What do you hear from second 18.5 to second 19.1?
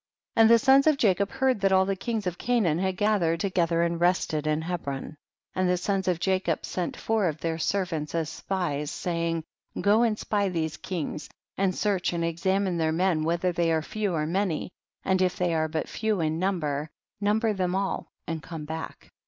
back.